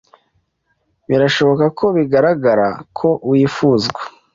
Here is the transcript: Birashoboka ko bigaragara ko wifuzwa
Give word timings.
Birashoboka 1.09 1.65
ko 1.77 1.85
bigaragara 1.97 2.67
ko 2.97 3.07
wifuzwa 3.29 4.01